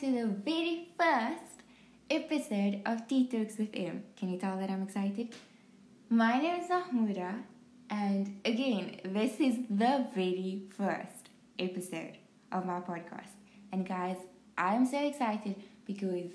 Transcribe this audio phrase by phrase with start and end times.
[0.00, 1.62] to the very first
[2.10, 4.02] episode of Tea Talks with Emm.
[4.14, 5.34] Can you tell that I'm excited?
[6.10, 7.42] My name is Mahmooda,
[7.88, 12.18] and again, this is the very first episode
[12.52, 13.32] of my podcast.
[13.72, 14.18] And guys,
[14.58, 15.56] I'm so excited
[15.86, 16.30] because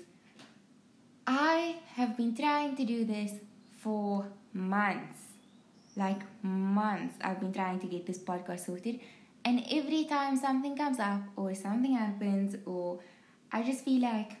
[1.28, 3.30] I have been trying to do this
[3.78, 5.20] for months.
[5.94, 8.98] Like months, I've been trying to get this podcast sorted.
[9.44, 13.00] And every time something comes up, or something happens, or
[13.54, 14.32] I just feel like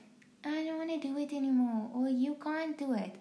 [0.42, 3.14] I don't want to do it anymore, or you can't do it.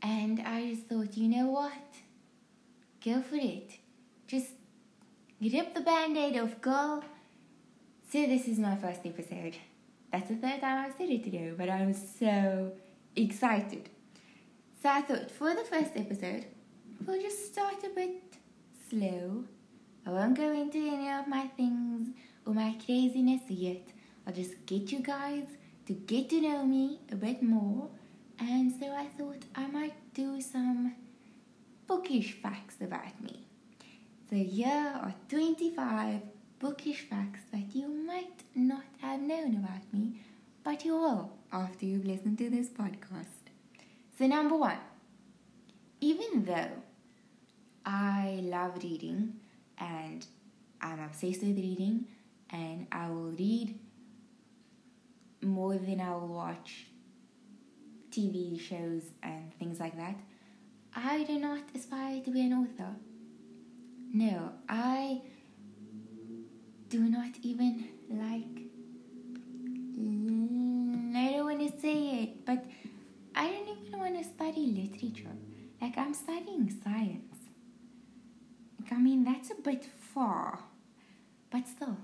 [0.00, 1.86] And I just thought, you know what?
[3.04, 3.72] Go for it.
[4.26, 4.52] Just
[5.42, 7.04] rip the band aid off, girl.
[8.10, 9.56] So, this is my first episode.
[10.10, 12.72] That's the third time I've said it today, but I'm so
[13.14, 13.90] excited.
[14.82, 16.46] So, I thought for the first episode,
[17.04, 18.22] we'll just start a bit
[18.88, 19.44] slow.
[20.06, 22.14] I won't go into any of my things
[22.46, 23.82] or my craziness yet.
[24.26, 25.46] I'll just get you guys
[25.86, 27.88] to get to know me a bit more.
[28.38, 30.94] And so I thought I might do some
[31.86, 33.46] bookish facts about me.
[34.28, 36.20] So here are 25
[36.58, 40.20] bookish facts that you might not have known about me,
[40.64, 43.46] but you will after you've listened to this podcast.
[44.18, 44.78] So, number one,
[46.00, 46.70] even though
[47.84, 49.34] I love reading
[49.78, 50.26] and
[50.80, 52.06] I'm obsessed with reading,
[52.50, 53.78] and I will read
[55.42, 56.86] more than I will watch
[58.10, 60.16] TV shows and things like that.
[60.94, 62.94] I do not aspire to be an author.
[64.12, 65.20] No, I
[66.88, 68.62] do not even like.
[71.18, 72.64] I don't want to say it, but
[73.34, 75.34] I don't even want to study literature.
[75.80, 77.36] Like, I'm studying science.
[78.80, 80.60] Like, I mean, that's a bit far.
[81.50, 81.96] But still,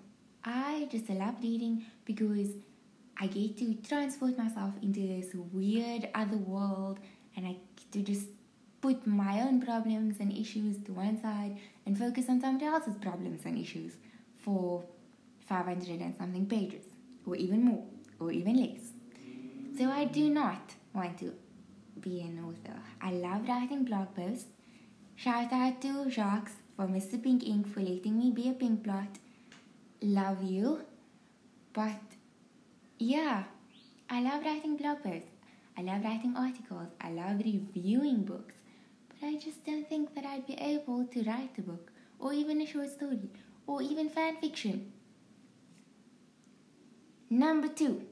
[0.45, 2.51] I just love reading because
[3.23, 6.99] I get to transport myself into this weird other world
[7.37, 8.27] and I get to just
[8.81, 11.57] put my own problems and issues to one side
[11.87, 13.93] and focus on somebody else's problems and issues
[14.39, 14.83] for
[15.47, 16.85] 500 and something pages,
[17.25, 17.85] or even more,
[18.19, 18.91] or even less.
[19.79, 21.33] So I do not want to
[22.01, 22.77] be an author.
[23.01, 24.49] I love writing blog posts.
[25.15, 27.23] Shout out to Jacques for Mr.
[27.23, 29.19] Pink Ink for letting me be a pink blot.
[30.01, 30.81] Love you.
[31.73, 32.01] But
[32.99, 33.45] yeah,
[34.09, 35.31] I love writing blog posts.
[35.77, 36.89] I love writing articles.
[37.01, 38.55] I love reviewing books.
[39.09, 42.61] But I just don't think that I'd be able to write a book, or even
[42.61, 43.31] a short story,
[43.67, 44.93] or even fan fiction.
[47.31, 48.03] Number two,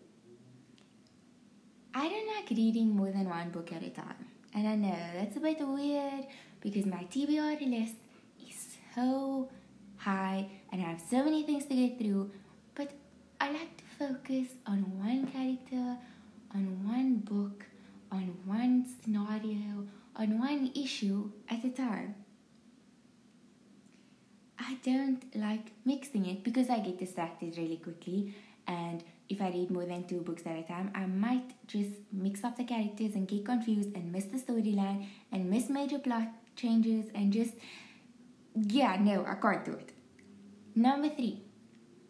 [1.94, 4.26] I don't like reading more than one book at a time.
[4.54, 6.26] And I know that's a bit weird
[6.60, 7.96] because my TBR list
[8.48, 9.48] is so
[9.98, 12.30] high and I have so many things to get through,
[12.74, 12.92] but
[13.40, 15.98] I like to focus on one character,
[16.54, 17.66] on one book,
[18.10, 22.14] on one scenario, on one issue at a time.
[24.58, 28.34] I don't like mixing it because I get distracted really quickly.
[28.66, 32.42] And if I read more than two books at a time, I might just mix
[32.42, 37.06] up the characters and get confused and miss the storyline and miss major plot changes
[37.14, 37.52] and just,
[38.54, 39.92] yeah, no, I can't do it.
[40.74, 41.42] Number three,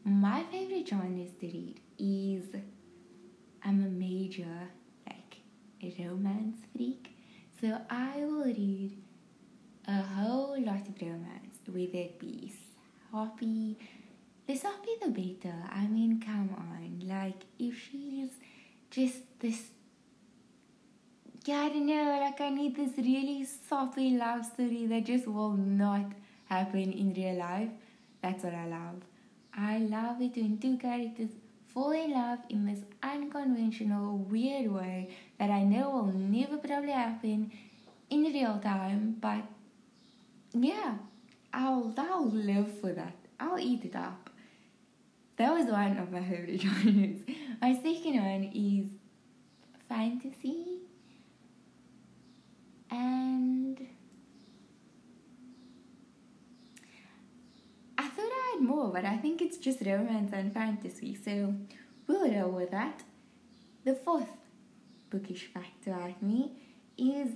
[0.05, 2.45] my favorite genres to read is
[3.63, 4.69] I'm a major,
[5.07, 5.37] like,
[5.99, 7.15] romance freak.
[7.61, 8.97] So I will read
[9.87, 12.53] a whole lot of romance, whether it be
[13.11, 13.77] soppy.
[14.47, 15.55] The soppy the better.
[15.71, 17.07] I mean, come on.
[17.07, 18.31] Like, if she's
[18.91, 19.71] just this.
[21.45, 22.19] Yeah, I don't know.
[22.21, 26.07] Like, I need this really soppy love story that just will not
[26.47, 27.71] happen in real life.
[28.23, 29.03] That's what I love.
[29.57, 31.31] I love it when two characters
[31.69, 37.53] fall in love in this unconventional, weird way that I know will never probably happen
[38.09, 39.43] in real time, but
[40.53, 40.95] yeah,
[41.53, 43.15] I'll I'll live for that.
[43.39, 44.31] I'll eat it up.
[45.37, 47.21] That was one of my favorite genres.
[47.61, 48.87] My second one is
[49.89, 50.81] fantasy
[52.91, 53.87] and
[57.99, 58.09] I
[58.61, 61.55] more, but I think it's just romance and fantasy, so
[62.07, 63.03] we'll go with that.
[63.85, 64.29] The fourth
[65.11, 66.53] bookish fact about me
[66.97, 67.31] is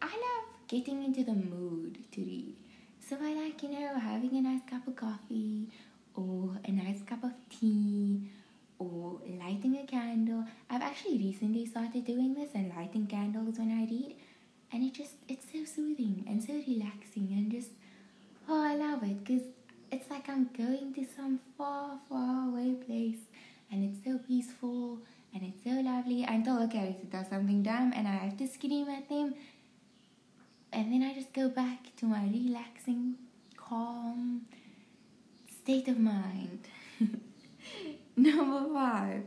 [0.00, 2.54] I love getting into the mood to read.
[3.00, 5.68] So I like, you know, having a nice cup of coffee
[6.14, 8.30] or a nice cup of tea
[8.78, 10.44] or lighting a candle.
[10.70, 14.16] I've actually recently started doing this and lighting candles when I read
[14.72, 17.70] and it just it's so soothing and so relaxing and just
[18.48, 19.46] oh I love it because
[20.32, 23.20] I'm going to some far far away place
[23.70, 25.00] and it's so peaceful
[25.34, 28.88] and it's so lovely until a character does something dumb and I have to scream
[28.88, 29.34] at them.
[30.72, 33.16] And then I just go back to my relaxing,
[33.58, 34.46] calm
[35.60, 36.66] state of mind.
[38.16, 39.24] Number five,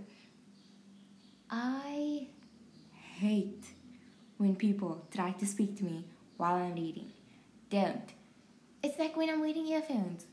[1.51, 2.29] I
[3.19, 3.63] hate
[4.37, 6.03] when people try to speak to me
[6.37, 7.11] while I'm reading.
[7.69, 8.09] Don't.
[8.81, 10.25] It's like when I'm wearing earphones.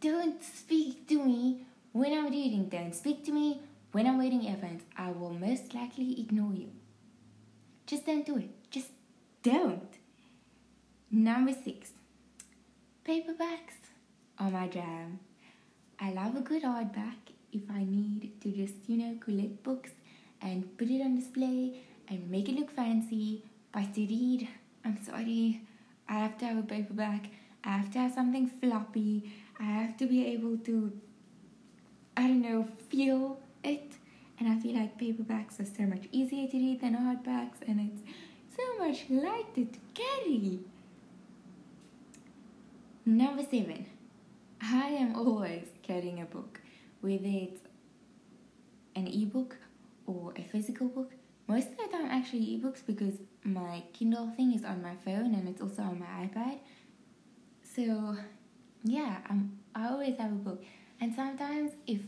[0.00, 2.68] Don't speak to me when I'm reading.
[2.68, 3.60] Don't speak to me
[3.92, 4.82] when I'm wearing earphones.
[4.96, 6.70] I will most likely ignore you.
[7.86, 8.50] Just don't do it.
[8.70, 8.90] Just
[9.42, 9.92] don't.
[11.10, 11.90] Number six,
[13.04, 13.78] paperbacks
[14.38, 15.18] are my jam.
[15.98, 19.90] I love a good hardback if I need to just, you know, collect books
[20.40, 23.42] and put it on display and make it look fancy.
[23.72, 24.48] But to read,
[24.84, 25.62] I'm sorry,
[26.08, 27.30] I have to have a paperback.
[27.64, 29.32] I have to have something floppy.
[29.60, 30.92] I have to be able to,
[32.16, 33.92] I don't know, feel it.
[34.38, 38.02] And I feel like paperbacks are so much easier to read than hardbacks, and it's
[38.56, 40.60] so much lighter to carry.
[43.04, 43.86] Number seven,
[44.60, 46.60] I am always carrying a book,
[47.00, 47.62] whether it's
[48.94, 49.56] an ebook
[50.06, 51.12] or a physical book.
[51.48, 55.48] Most of the time, actually, ebooks because my Kindle thing is on my phone and
[55.48, 56.58] it's also on my iPad.
[57.62, 58.16] So,
[58.84, 60.62] yeah, I'm, I always have a book.
[61.00, 62.00] And sometimes, if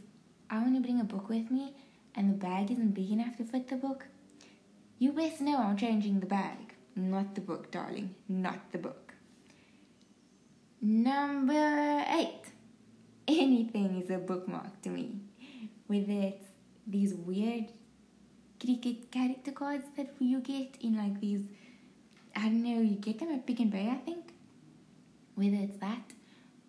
[0.49, 1.75] I want to bring a book with me
[2.14, 4.06] and the bag isn't big enough to fit the book,
[4.99, 9.14] you best know I'm changing the bag, not the book, darling, not the book.
[10.82, 12.43] Number eight.
[13.28, 15.20] Anything is a bookmark to me.
[15.87, 16.46] Whether it's
[16.87, 17.66] these weird
[18.58, 21.43] cricket character cards that you get in like these,
[22.34, 24.32] I don't know, you get them at Pick n Pay, I think.
[25.34, 26.12] Whether it's that,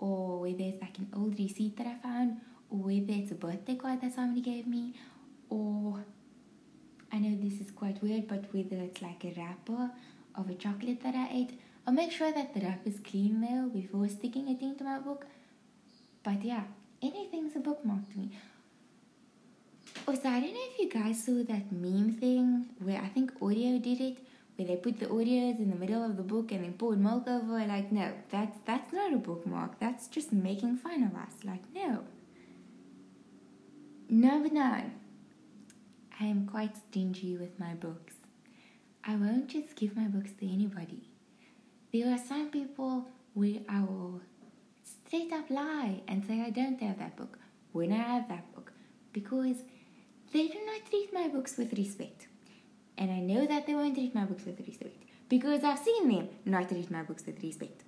[0.02, 2.38] Oh, or whether it's like an old receipt that I found,
[2.70, 4.94] or whether it's a birthday card that somebody gave me,
[5.50, 6.04] or
[7.12, 9.92] I know this is quite weird, but whether it's like a wrapper
[10.36, 13.68] of a chocolate that I ate I'll make sure that the wrap is clean though
[13.70, 15.26] before sticking it into my book.
[16.24, 16.64] But yeah,
[17.02, 18.32] anything's a bookmark to me.
[20.08, 23.82] Also, I don't know if you guys saw that meme thing where I think Oreo
[23.82, 24.18] did it,
[24.56, 27.28] where they put the Oreos in the middle of the book and then poured milk
[27.28, 27.66] over.
[27.66, 29.80] Like, no, that's that's not a bookmark.
[29.80, 31.44] That's just making fun of us.
[31.44, 32.04] Like, no.
[34.10, 34.94] Number nine.
[36.20, 38.14] I am quite stingy with my books.
[39.04, 41.10] I won't just give my books to anybody.
[41.92, 44.22] There are some people where I will
[44.84, 47.40] straight up lie and say I don't have that book
[47.72, 48.72] when I have that book
[49.14, 49.58] because
[50.32, 52.28] they do not treat my books with respect.
[53.02, 56.30] And I know that they won't read my books with respect because I've seen them
[56.46, 57.82] not read my books with respect.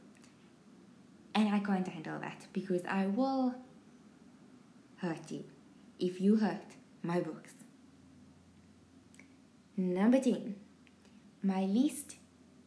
[1.36, 3.54] And I can't handle that because I will
[4.98, 5.44] hurt you
[6.00, 6.66] if you hurt
[7.04, 7.52] my books.
[9.78, 10.56] Number 10.
[11.44, 12.16] My least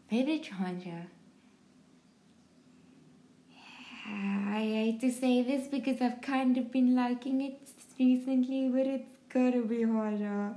[0.08, 1.08] favorite genre
[4.08, 7.58] I hate to say this because I've kind of been liking it
[7.98, 10.54] recently, but it's gotta be horror.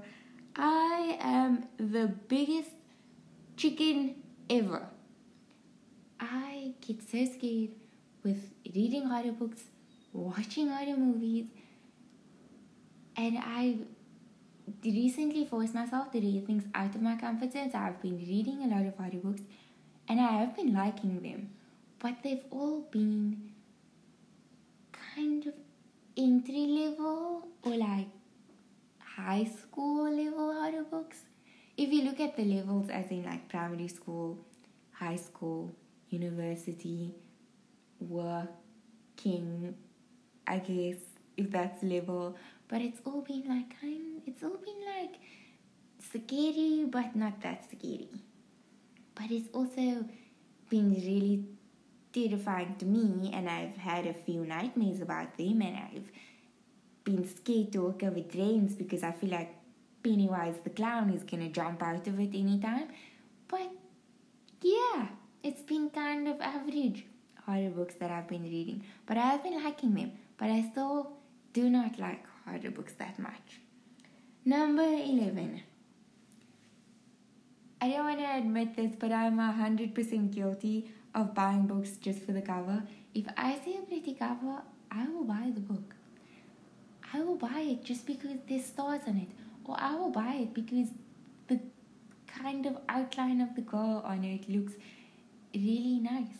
[0.60, 2.72] I am the biggest
[3.56, 4.16] chicken
[4.50, 4.88] ever.
[6.20, 7.70] I get so scared
[8.24, 9.64] with reading horror books,
[10.12, 11.48] watching horror movies,
[13.16, 13.78] and I
[14.84, 17.72] recently forced myself to read things out of my comfort zone.
[17.72, 19.44] So I've been reading a lot of horror books,
[20.10, 21.50] and I have been liking them
[22.00, 23.52] but they've all been
[24.92, 25.54] kind of
[26.18, 28.08] entry level or like
[29.20, 31.20] high school level horror books.
[31.78, 34.38] If you look at the levels as in like primary school,
[34.92, 35.72] high school,
[36.10, 37.14] university,
[38.00, 39.76] working,
[40.48, 40.98] I guess,
[41.38, 42.36] if that's level.
[42.68, 45.16] But it's all been like kind it's all been like
[46.12, 48.10] scary but not that scary.
[49.16, 50.06] But it's also
[50.70, 51.46] been really
[52.14, 56.10] terrifying to me, and I've had a few nightmares about them, and I've
[57.10, 59.56] been scared to walk over drains because I feel like
[60.04, 62.90] Pennywise the clown is gonna jump out of it anytime.
[63.48, 63.72] But
[64.62, 65.08] yeah,
[65.44, 67.06] it's been kind of average
[67.46, 70.12] horror books that I've been reading, but I have been liking them.
[70.38, 71.14] But I still
[71.54, 73.60] do not like horror books that much.
[74.46, 75.62] Number 11.
[77.82, 82.34] I don't want to admit this, but I'm 100% guilty of buying books just for
[82.34, 82.84] the cover.
[83.14, 84.62] If I see a pretty cover,
[84.92, 85.96] I will buy the book.
[87.14, 89.30] I will buy it just because there's stars on it,
[89.66, 90.90] or I will buy it because
[91.48, 91.60] the
[92.28, 94.74] kind of outline of the girl on it looks
[95.54, 96.38] really nice,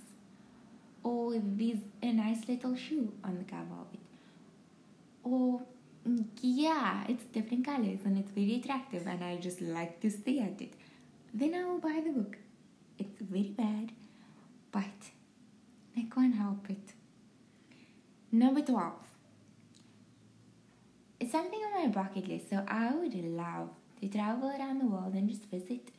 [1.04, 4.00] or there's a nice little shoe on the cover of it,
[5.24, 5.62] or
[6.08, 10.44] mm, yeah, it's different colors and it's very attractive, and I just like to stare
[10.44, 10.74] at it.
[11.34, 12.38] Then I will buy the book.
[12.98, 13.92] It's very bad,
[14.72, 15.12] but
[15.98, 16.94] I can't help it.
[18.32, 19.09] Number 12.
[21.20, 23.70] It's something on my bucket list, so I would love
[24.02, 25.90] to travel around the world and just visit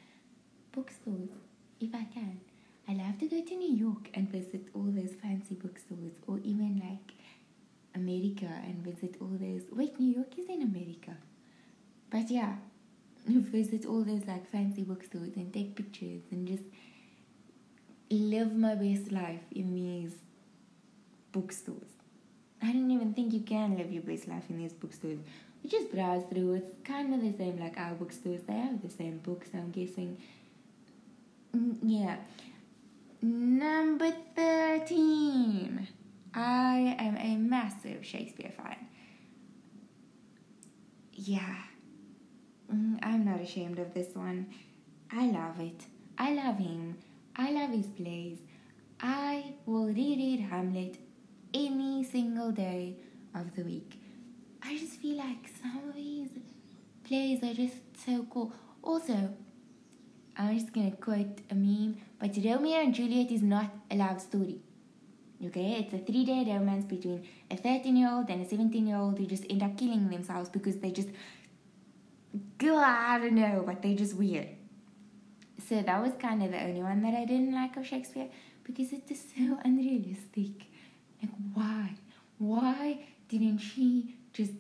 [0.73, 1.31] bookstores
[1.79, 2.41] if I can.
[2.89, 6.81] I love to go to New York and visit all those fancy bookstores, or even
[6.81, 7.15] like
[7.95, 9.63] America and visit all those.
[9.71, 11.17] Wait, New York is in America.
[12.11, 12.57] But yeah,
[13.27, 16.65] visit all those like fancy bookstores and take pictures and just
[18.11, 20.15] live my best life in these
[21.31, 22.00] bookstores.
[22.63, 25.19] I don't even think you can live your best life in these bookstores.
[25.63, 26.55] You just browse through.
[26.55, 28.43] It's kind of the same like our bookstores.
[28.47, 29.49] They have the same books.
[29.55, 30.19] I'm guessing.
[31.57, 32.17] Mm, yeah.
[33.23, 35.89] Number thirteen.
[36.33, 38.77] I am a massive Shakespeare fan.
[41.13, 41.57] Yeah.
[42.73, 44.47] Mm, I'm not ashamed of this one.
[45.11, 45.83] I love it.
[46.17, 46.99] I love him.
[47.37, 48.39] I love his plays.
[49.01, 50.99] I will reread Hamlet
[51.53, 52.97] any single day
[53.35, 54.01] of the week.
[54.63, 56.31] I just feel like some of these
[57.05, 58.53] plays are just so cool.
[58.83, 59.35] Also,
[60.37, 64.61] I'm just gonna quote a meme, but Romeo and Juliet is not a love story.
[65.45, 68.97] Okay, it's a three day romance between a 13 year old and a 17 year
[68.99, 71.09] old who just end up killing themselves because they just,
[72.63, 74.49] I don't know, but they're just weird.
[75.67, 78.29] So that was kind of the only one that I didn't like of Shakespeare
[78.65, 80.70] because it is so unrealistic.
[81.23, 81.91] Like, why?
[82.39, 82.99] Why
[83.29, 84.53] didn't she just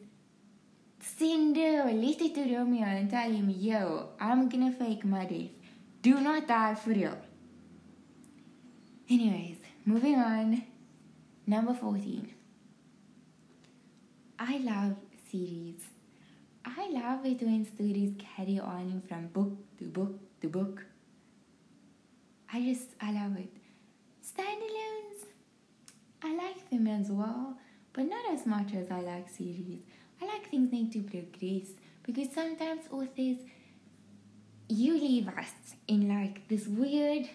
[1.01, 5.51] send a letter to Romeo and tell him, yo, I'm gonna fake my death.
[6.03, 7.17] Do not die for real.
[9.09, 10.63] Anyways, moving on.
[11.47, 12.33] Number 14.
[14.39, 14.97] I love
[15.31, 15.83] series.
[16.65, 20.85] I love it when stories carry on from book to book to book.
[22.53, 23.53] I just, I love it.
[24.25, 25.27] Standalones,
[26.23, 27.57] I like them as well,
[27.93, 29.81] but not as much as I like series.
[30.21, 31.69] I like things need to progress
[32.03, 33.39] because sometimes authors,
[34.69, 37.29] you leave us in like this weird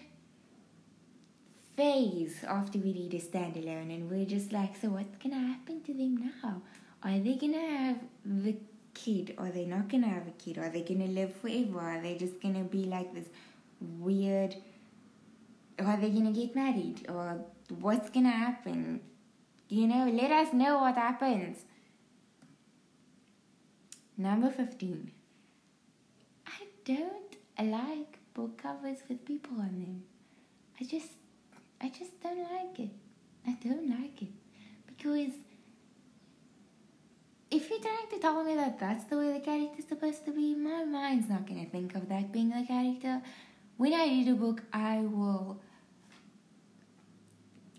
[1.76, 5.92] phase after we read a standalone and we're just like, so what's gonna happen to
[5.92, 6.62] them now?
[7.02, 8.56] Are they gonna have the
[8.94, 9.34] kid?
[9.38, 10.58] Are they not gonna have a kid?
[10.58, 11.80] Are they gonna live forever?
[11.80, 13.26] Are they just gonna be like this
[13.80, 14.56] weird?
[15.78, 17.06] Or are they gonna get married?
[17.08, 17.44] Or
[17.80, 19.00] what's gonna happen?
[19.68, 21.58] You know, let us know what happens.
[24.16, 25.10] Number 15.
[26.46, 30.02] I don't like book covers with people on them.
[30.80, 31.08] I just
[31.80, 32.90] I just don't like it.
[33.46, 34.32] I don't like it.
[34.86, 35.32] Because
[37.50, 40.54] if you're trying to tell me that that's the way the character's supposed to be,
[40.54, 43.20] my mind's not going to think of that being the character.
[43.76, 45.60] When I read a book, I will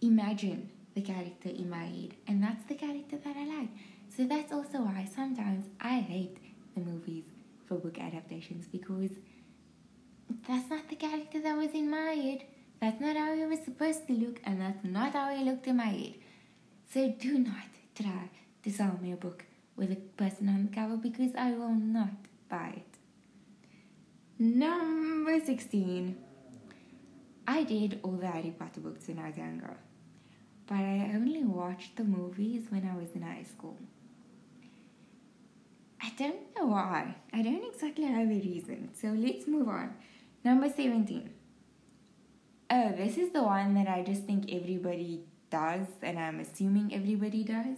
[0.02, 3.70] imagine the character in my head, and that's the character that I like.
[4.16, 6.38] So that's also why sometimes I hate
[6.74, 7.26] the movies
[7.68, 9.12] for book adaptations because
[10.48, 12.46] that's not the character that was in my head.
[12.82, 15.78] That's not how he was supposed to look, and that's not how he looked in
[15.78, 16.16] my head.
[16.92, 18.30] So do not try
[18.64, 22.16] to sell me a book with a person on the cover because I will not
[22.50, 22.94] buy it.
[24.40, 26.18] Number 16.
[27.48, 29.78] I did all the Harry Potter books when I was younger,
[30.68, 33.78] but I only watched the movies when I was in high school.
[36.02, 37.16] I don't know why.
[37.34, 38.90] I don't exactly have a reason.
[38.94, 39.96] So let's move on.
[40.44, 41.30] Number 17.
[42.70, 47.44] Oh, this is the one that I just think everybody does, and I'm assuming everybody
[47.44, 47.78] does.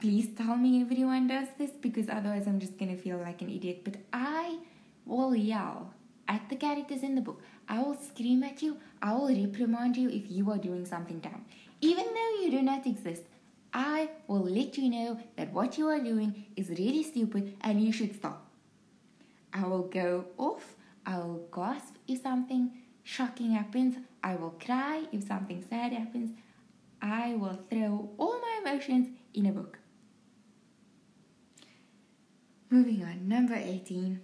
[0.00, 3.80] Please tell me everyone does this because otherwise I'm just gonna feel like an idiot.
[3.84, 4.58] But I
[5.06, 5.92] will yell
[6.28, 7.42] at the characters in the book.
[7.68, 8.76] I will scream at you.
[9.02, 11.44] I will reprimand you if you are doing something dumb.
[11.84, 13.24] Even though you do not exist,
[13.74, 17.92] I will let you know that what you are doing is really stupid and you
[17.92, 18.50] should stop.
[19.52, 20.76] I will go off.
[21.04, 22.70] I will gasp if something
[23.02, 25.02] shocking happens, I will cry.
[25.12, 26.30] If something sad happens,
[27.02, 29.78] I will throw all my emotions in a book.
[32.70, 34.20] Moving on, number 18.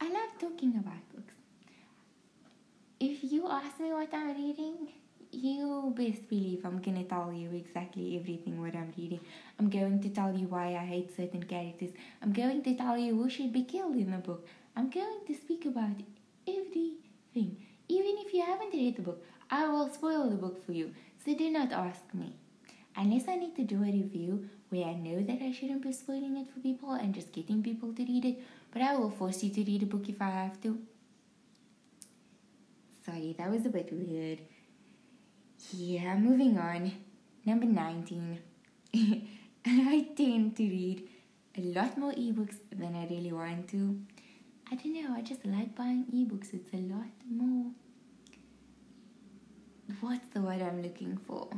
[0.00, 1.34] I love talking about books.
[2.98, 4.88] If you ask me what I'm reading,
[5.42, 9.20] you best believe I'm gonna tell you exactly everything what I'm reading.
[9.58, 11.90] I'm going to tell you why I hate certain characters.
[12.22, 14.46] I'm going to tell you who should be killed in the book.
[14.76, 15.96] I'm going to speak about
[16.46, 17.56] everything.
[17.88, 20.92] Even if you haven't read the book, I will spoil the book for you,
[21.24, 22.34] so do not ask me.
[22.96, 26.36] Unless I need to do a review where I know that I shouldn't be spoiling
[26.36, 28.42] it for people and just getting people to read it,
[28.72, 30.78] but I will force you to read a book if I have to.
[33.06, 34.40] Sorry, that was a bit weird.
[35.72, 36.92] Yeah, moving on.
[37.44, 38.38] Number 19.
[39.66, 41.08] I tend to read
[41.56, 44.00] a lot more ebooks than I really want to.
[44.70, 46.54] I don't know, I just like buying ebooks.
[46.54, 47.72] It's a lot more.
[50.00, 51.48] What's the word I'm looking for?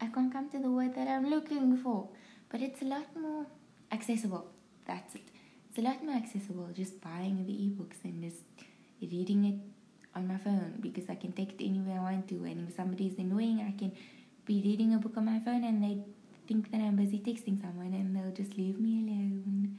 [0.00, 2.08] I can't come to the word that I'm looking for,
[2.48, 3.46] but it's a lot more
[3.92, 4.46] accessible.
[4.86, 5.28] That's it.
[5.68, 8.42] It's a lot more accessible just buying the ebooks and just
[9.00, 9.79] reading it
[10.20, 12.36] on my phone because I can take it anywhere I want to.
[12.44, 13.92] And if somebody's annoying, I can
[14.46, 15.98] be reading a book on my phone and they
[16.46, 19.78] think that I'm busy texting someone and they'll just leave me alone.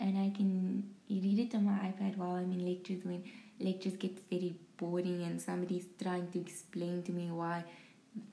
[0.00, 3.22] And I can read it on my iPad while I'm in lectures when
[3.60, 7.64] lectures get very boring and somebody's trying to explain to me why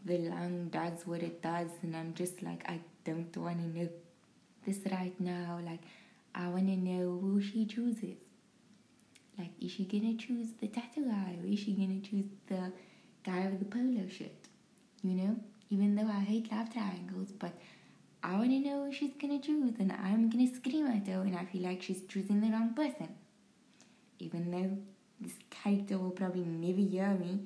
[0.06, 3.90] the lung does what it does and I'm just like I don't want to know
[4.66, 5.82] this right now like
[6.34, 8.18] I want to know who she chooses
[9.40, 12.72] like is she gonna choose the tattoo guy or is she gonna choose the
[13.24, 14.42] guy with the polo shirt
[15.02, 15.36] you know
[15.70, 17.54] even though I hate love triangles but
[18.22, 21.36] I want to know who she's gonna choose and I'm gonna scream at her when
[21.36, 23.10] I feel like she's choosing the wrong person
[24.20, 24.78] even though
[25.22, 27.40] this character will probably never hear me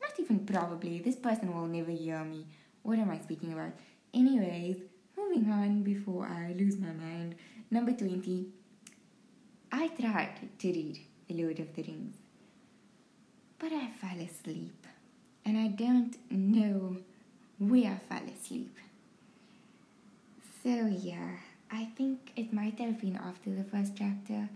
[0.00, 2.46] not even probably, this person will never hear me.
[2.82, 3.72] What am I speaking about?
[4.14, 4.78] Anyways,
[5.16, 7.34] moving on before I lose my mind.
[7.70, 8.46] Number 20.
[9.70, 11.00] I tried to read
[11.34, 12.14] Lord of the Rings,
[13.58, 14.86] but I fell asleep.
[15.44, 16.98] And I don't know
[17.58, 18.76] where I fell asleep.
[20.62, 21.36] So, yeah,
[21.70, 24.48] I think it might have been after the first chapter.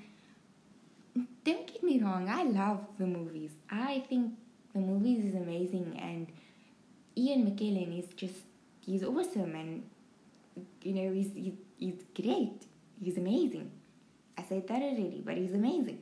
[1.44, 3.50] Don't get me wrong, I love the movies.
[3.70, 4.34] I think
[4.74, 6.26] the movies is amazing and
[7.16, 8.36] Ian McKellen is just
[8.80, 9.82] he's awesome and
[10.82, 12.64] you know he's he's, he's great
[13.02, 13.70] he's amazing
[14.38, 15.98] I said that already but he's amazing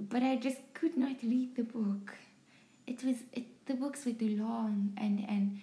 [0.00, 2.14] but I just could not read the book
[2.86, 5.60] it was it, the books were too long and and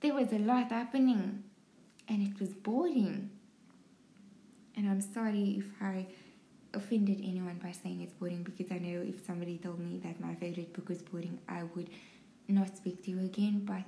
[0.00, 1.42] there was a lot happening
[2.08, 3.30] and it was boring
[4.76, 6.06] and I'm sorry if I
[6.74, 10.34] offended anyone by saying it's boring because I know if somebody told me that my
[10.34, 11.90] favorite book was boring, I would
[12.46, 13.62] not speak to you again.
[13.64, 13.82] But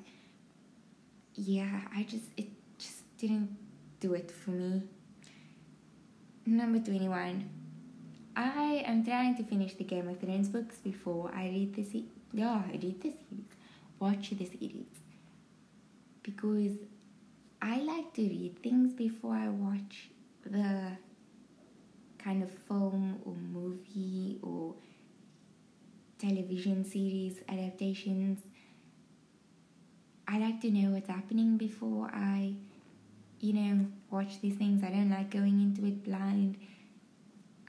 [1.35, 3.57] yeah, I just it just didn't
[4.01, 4.83] do it for me.
[6.47, 7.60] Number twenty one.
[8.43, 12.63] I am trying to finish the Game of Thrones books before I read the yeah,
[12.67, 13.51] I read the series,
[13.99, 14.95] watch the series,
[16.23, 16.79] because
[17.61, 20.09] I like to read things before I watch
[20.47, 20.93] the
[22.17, 24.75] kind of film or movie or
[26.19, 28.39] television series adaptations.
[30.27, 32.55] I like to know what's happening before I,
[33.41, 34.83] you know, watch these things.
[34.83, 36.57] I don't like going into it blind.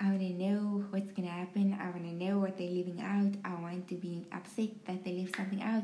[0.02, 1.78] I want to know what's going to happen.
[1.80, 3.34] I want to know what they're leaving out.
[3.46, 5.84] I want to be upset that they left something out.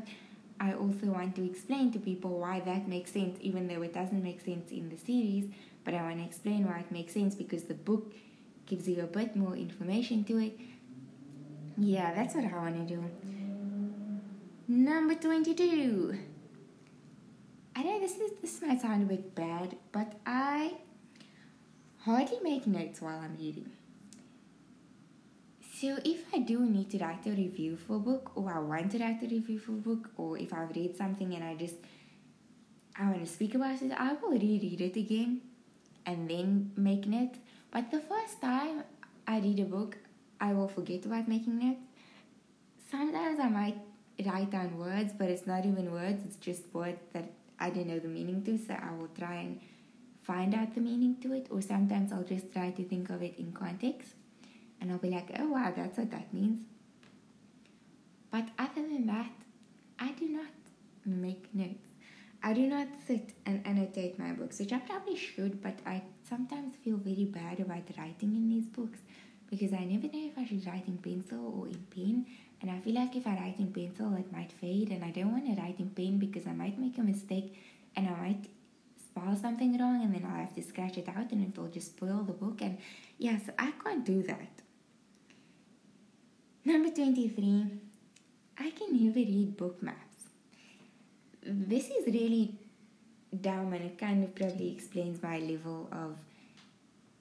[0.58, 4.20] I also want to explain to people why that makes sense, even though it doesn't
[4.20, 5.44] make sense in the series.
[5.84, 8.12] But I want to explain why it makes sense because the book
[8.66, 10.58] gives you a bit more information to it.
[11.76, 13.04] Yeah, that's what I want to do.
[14.66, 16.18] Number 22.
[17.76, 20.74] I know this is this might sound a bit bad, but I
[22.00, 23.70] hardly make notes while I'm reading.
[25.80, 28.90] So if I do need to write a review for a book, or I want
[28.92, 31.76] to write a review for a book, or if I've read something and I just
[32.98, 35.40] I want to speak about it, I will reread it again
[36.04, 37.38] and then make notes.
[37.70, 38.82] But the first time
[39.28, 39.98] I read a book,
[40.40, 41.86] I will forget about making notes.
[42.90, 43.78] Sometimes I might
[44.26, 48.00] write down words, but it's not even words, it's just words that I don't know
[48.00, 49.60] the meaning to, so I will try and
[50.22, 53.38] find out the meaning to it, or sometimes I'll just try to think of it
[53.38, 54.14] in context
[54.80, 56.60] and I'll be like, oh wow, that's what that means.
[58.30, 59.32] But other than that,
[59.98, 60.52] I do not
[61.04, 61.88] make notes.
[62.42, 66.76] I do not sit and annotate my books, which I probably should, but I sometimes
[66.84, 69.00] feel very bad about writing in these books
[69.50, 72.26] because I never know if I should write in pencil or in pen.
[72.60, 75.32] And I feel like if I write in pencil, it might fade, and I don't
[75.32, 77.56] want to write in pen because I might make a mistake
[77.96, 78.48] and I might
[79.02, 82.22] spell something wrong, and then I'll have to scratch it out, and it'll just spoil
[82.22, 82.60] the book.
[82.60, 82.78] And
[83.16, 84.50] yes, I can't do that.
[86.64, 87.66] Number 23,
[88.58, 90.08] I can never read book maps
[91.48, 92.54] this is really
[93.40, 96.16] dumb and it kind of probably explains my level of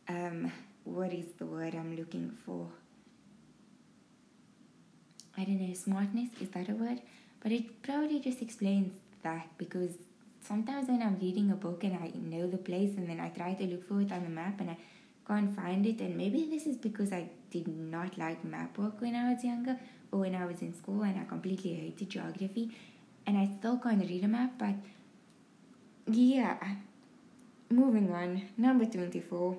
[0.09, 0.51] um,
[0.83, 2.67] what is the word I'm looking for?
[5.37, 7.01] I don't know, smartness, is that a word?
[7.41, 9.91] But it probably just explains that because
[10.41, 13.53] sometimes when I'm reading a book and I know the place and then I try
[13.53, 14.77] to look for it on the map and I
[15.27, 19.15] can't find it, and maybe this is because I did not like map work when
[19.15, 19.79] I was younger
[20.11, 22.75] or when I was in school and I completely hated geography
[23.25, 24.75] and I still can't read a map, but
[26.07, 26.57] yeah.
[27.69, 29.57] Moving on, number 24.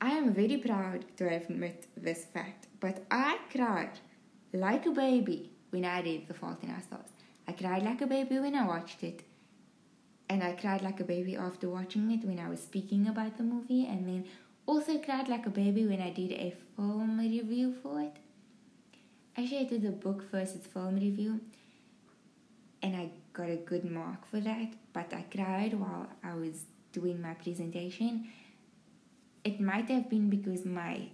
[0.00, 3.98] I am very proud to admit this fact, but I cried
[4.52, 7.10] like a baby when I read The Fault in Our Stars.
[7.46, 9.22] I cried like a baby when I watched it,
[10.28, 13.44] and I cried like a baby after watching it when I was speaking about the
[13.44, 14.24] movie, and then
[14.68, 18.16] also cried like a baby when I did a film review for it.
[19.36, 21.40] Actually, I did a book versus film review,
[22.82, 27.22] and I got a good mark for that, but I cried while I was doing
[27.22, 28.28] my presentation.
[29.42, 31.08] It might have been because my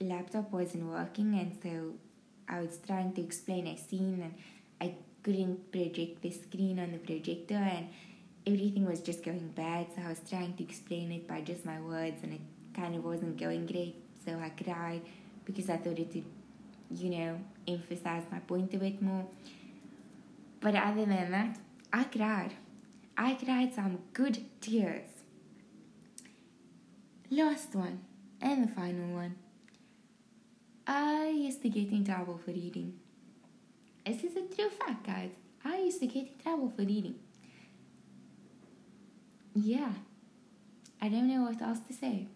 [0.00, 1.94] laptop wasn't working, and so
[2.48, 4.34] I was trying to explain a scene, and
[4.80, 7.88] I couldn't project the screen on the projector, and
[8.46, 9.88] everything was just going bad.
[9.94, 12.40] So I was trying to explain it by just my words, and it
[12.74, 13.96] kind of wasn't going great.
[14.24, 15.02] So I cried
[15.44, 16.24] because I thought it would,
[16.90, 19.26] you know, emphasize my point a bit more.
[20.60, 21.58] But other than that,
[21.92, 22.52] I cried.
[23.16, 25.10] I cried some good tears.
[27.30, 28.00] Last one,
[28.40, 29.36] and the final one.
[30.86, 32.98] I used to get in trouble for reading.
[34.04, 35.30] This is a true fact, guys.
[35.64, 37.14] I used to get in trouble for reading.
[39.54, 39.92] Yeah,
[41.00, 42.26] I don't know what else to say.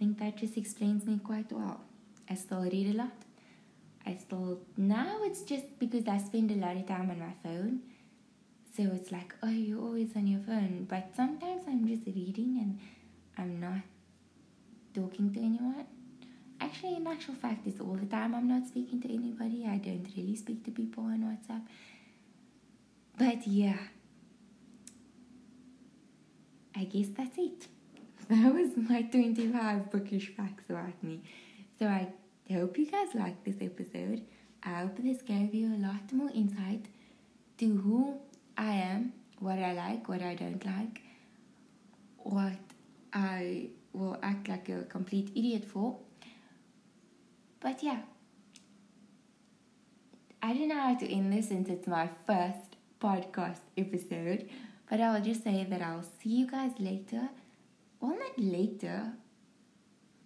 [0.00, 1.82] I think that just explains me quite well.
[2.26, 3.12] I still read a lot.
[4.06, 7.80] I still now it's just because I spend a lot of time on my phone.
[8.74, 10.86] So it's like, oh, you're always on your phone.
[10.88, 12.78] But sometimes I'm just reading and
[13.36, 13.82] I'm not
[14.94, 15.84] talking to anyone.
[16.62, 19.66] Actually, in actual fact, it's all the time I'm not speaking to anybody.
[19.68, 21.60] I don't really speak to people on WhatsApp.
[23.18, 23.76] But yeah,
[26.74, 27.66] I guess that's it.
[28.34, 31.20] That was my 25 bookish facts about me.
[31.78, 32.12] So I
[32.52, 34.22] hope you guys liked this episode.
[34.62, 36.86] I hope this gave you a lot more insight
[37.58, 38.18] to who
[38.56, 41.02] I am, what I like, what I don't like,
[42.18, 42.58] what
[43.12, 45.98] I will act like a complete idiot for.
[47.58, 48.02] But yeah,
[50.40, 54.48] I don't know how to end this since it's my first podcast episode,
[54.88, 57.28] but I'll just say that I'll see you guys later.
[58.00, 59.12] Well, not later,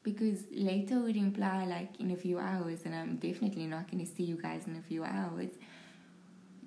[0.03, 4.11] because later would imply like in a few hours, and I'm definitely not going to
[4.11, 5.51] see you guys in a few hours.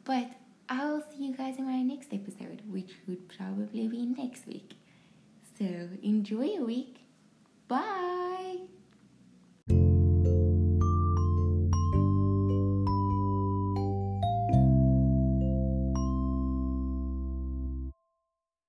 [0.03, 0.29] But
[0.69, 4.73] I'll see you guys in my next episode, which would probably be next week.
[5.57, 5.65] So
[6.03, 6.97] enjoy your week.
[7.67, 8.26] Bye.